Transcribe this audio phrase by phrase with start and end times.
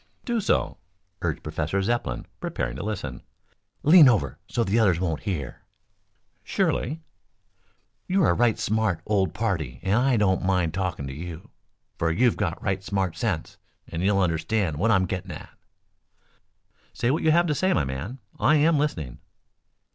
[0.25, 0.79] "Do so,"
[1.21, 3.21] urged Professor Zepplin, preparing to listen.
[3.83, 5.61] "Lean over so the others won't hear."
[6.43, 7.03] "Surely."
[8.07, 11.51] "You're a right smart old party and I don't mind talking to you,
[11.99, 15.53] for you've got right smart sense and you'll understand what I'm getting at."
[16.93, 18.17] "Say what you have to say, my man.
[18.39, 19.19] I am listening."